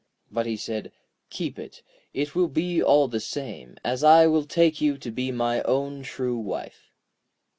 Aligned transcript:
But 0.31 0.47
he 0.47 0.57
said: 0.57 0.91
'Keep 1.29 1.59
it; 1.59 1.83
it 2.11 2.33
will 2.33 2.47
be 2.47 2.81
all 2.81 3.07
the 3.07 3.19
same, 3.19 3.77
as 3.83 4.03
I 4.03 4.25
will 4.25 4.45
take 4.45 4.81
you 4.81 4.97
to 4.97 5.11
be 5.11 5.31
my 5.31 5.61
own 5.61 6.01
true 6.01 6.37
wife.' 6.39 6.89